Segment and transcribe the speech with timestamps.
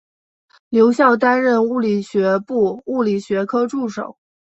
[0.69, 4.17] 留校担任理学部物理学科助手。